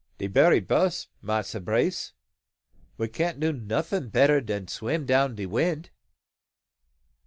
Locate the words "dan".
4.41-4.67